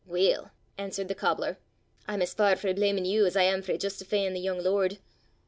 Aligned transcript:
"Weel," 0.07 0.49
answered 0.79 1.09
the 1.09 1.13
cobbler, 1.13 1.59
"I'm 2.07 2.23
as 2.23 2.33
far 2.33 2.55
frae 2.55 2.73
blamin' 2.73 3.05
you 3.05 3.27
as 3.27 3.37
I 3.37 3.43
am 3.43 3.61
frae 3.61 3.77
justifeein' 3.77 4.33
the 4.33 4.39
yoong 4.43 4.63
lord." 4.63 4.97